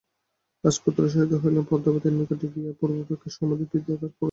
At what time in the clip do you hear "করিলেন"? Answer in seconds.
3.99-4.13